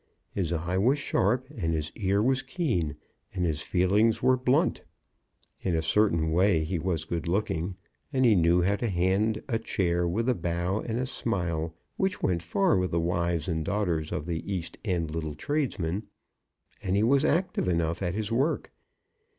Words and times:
His 0.31 0.51
eye 0.51 0.79
was 0.79 0.97
sharp, 0.97 1.47
and 1.55 1.75
his 1.75 1.91
ear 1.95 2.23
was 2.23 2.41
keen, 2.41 2.95
and 3.35 3.45
his 3.45 3.61
feelings 3.61 4.23
were 4.23 4.35
blunt. 4.35 4.81
In 5.59 5.75
a 5.75 5.83
certain 5.83 6.31
way, 6.31 6.63
he 6.63 6.79
was 6.79 7.05
good 7.05 7.27
looking, 7.27 7.75
and 8.11 8.25
he 8.25 8.33
knew 8.33 8.63
how 8.63 8.77
to 8.77 8.89
hand 8.89 9.43
a 9.47 9.59
chair 9.59 10.07
with 10.07 10.27
a 10.27 10.33
bow 10.33 10.79
and 10.79 11.07
smile, 11.07 11.75
which 11.97 12.23
went 12.23 12.41
far 12.41 12.79
with 12.79 12.89
the 12.89 12.99
wives 12.99 13.47
and 13.47 13.63
daughters 13.63 14.11
of 14.11 14.25
the 14.25 14.51
East 14.51 14.75
End 14.83 15.11
little 15.11 15.35
tradesmen, 15.35 16.07
and 16.81 16.95
he 16.95 17.03
was 17.03 17.23
active 17.23 17.67
enough 17.67 18.01
at 18.01 18.15
his 18.15 18.31
work. 18.31 18.71